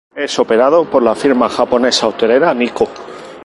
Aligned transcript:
Es 0.15 0.39
operado 0.39 0.89
por 0.89 1.03
la 1.03 1.13
firma 1.13 1.47
japonesa 1.47 2.07
hotelera 2.07 2.55
Nikko. 2.55 2.89